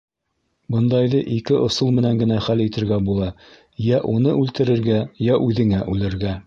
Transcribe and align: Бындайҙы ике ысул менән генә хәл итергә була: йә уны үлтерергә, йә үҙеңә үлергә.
Бындайҙы 0.75 1.19
ике 1.35 1.59
ысул 1.67 1.93
менән 1.99 2.21
генә 2.23 2.39
хәл 2.47 2.65
итергә 2.65 3.01
була: 3.11 3.31
йә 3.91 4.03
уны 4.17 4.37
үлтерергә, 4.43 5.01
йә 5.29 5.43
үҙеңә 5.49 5.89
үлергә. 5.97 6.39